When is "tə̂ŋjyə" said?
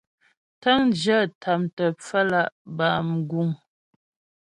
0.61-1.17